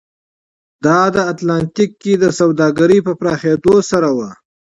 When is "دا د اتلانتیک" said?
0.85-1.91